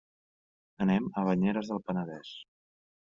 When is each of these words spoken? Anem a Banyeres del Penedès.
Anem 0.85 1.09
a 1.11 1.25
Banyeres 1.27 1.71
del 1.73 1.83
Penedès. 1.91 2.33